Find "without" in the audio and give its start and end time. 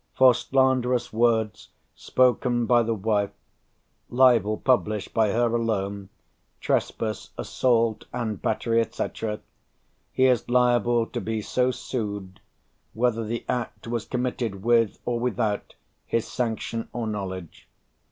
15.19-15.75